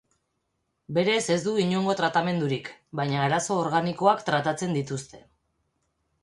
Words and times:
Berez 0.97 1.19
ez 1.35 1.37
du 1.47 1.53
inongo 1.63 1.95
tratamendurik, 1.99 2.71
baina 3.01 3.21
arazo 3.27 3.59
organikoak 3.67 4.25
tratatzen 4.31 4.75
dituzte. 4.79 5.23